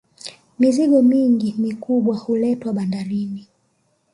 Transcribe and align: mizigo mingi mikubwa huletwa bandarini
mizigo 0.59 1.01
mingi 1.01 1.53
mikubwa 1.57 2.17
huletwa 2.17 2.73
bandarini 2.73 3.47